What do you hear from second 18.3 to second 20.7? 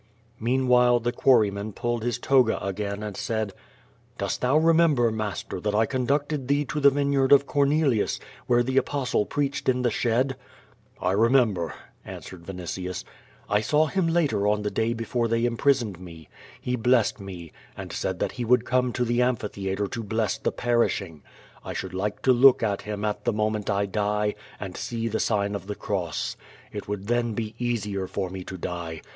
he would come to the amphi theatre to bless the